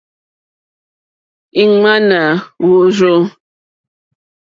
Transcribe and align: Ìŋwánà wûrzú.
Ìŋwánà 1.63 2.21
wûrzú. 2.65 3.13